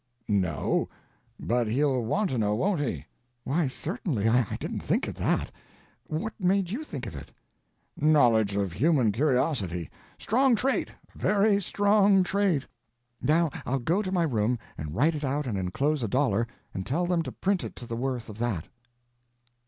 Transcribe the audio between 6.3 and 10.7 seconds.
made you think of it?" "Knowledge of human curiosity. Strong